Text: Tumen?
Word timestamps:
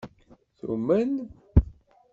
Tumen? 0.57 1.11